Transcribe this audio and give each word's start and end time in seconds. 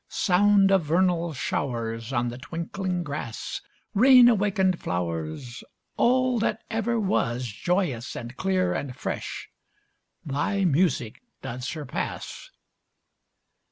Sound 0.07 0.71
of 0.71 0.83
vernal 0.85 1.31
showers 1.31 2.11
On 2.11 2.29
the 2.29 2.39
twinkling 2.39 3.03
grass, 3.03 3.61
Rain 3.93 4.27
awaken'd 4.29 4.79
flowers, 4.79 5.63
All 5.95 6.39
that 6.39 6.63
ever 6.71 6.99
was, 6.99 7.45
Joyous 7.45 8.15
and 8.15 8.35
clear 8.35 8.73
and 8.73 8.95
fresh, 8.95 9.49
thy 10.25 10.65
music 10.65 11.21
doth 11.43 11.65
surpass. 11.65 12.49